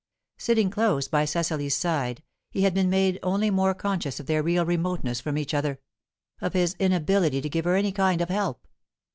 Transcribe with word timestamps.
Sitting 0.39 0.71
close 0.71 1.07
by 1.07 1.25
Cecily's 1.25 1.75
side, 1.75 2.23
he 2.49 2.63
had 2.63 2.73
been 2.73 2.89
made 2.89 3.19
only 3.21 3.51
more 3.51 3.75
conscious 3.75 4.19
of 4.19 4.25
their 4.25 4.41
real 4.41 4.65
remoteness 4.65 5.21
from 5.21 5.37
each 5.37 5.53
other 5.53 5.79
of 6.41 6.53
his 6.53 6.75
inability 6.79 7.39
to 7.39 7.49
give 7.49 7.65
her 7.65 7.75
any 7.75 7.91
kind 7.91 8.19
of 8.19 8.29
help. 8.29 8.67